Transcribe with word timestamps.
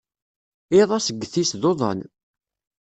Iḍ 0.79 0.89
asget-is 0.97 1.51
d 1.61 1.63
uḍan. 1.71 1.99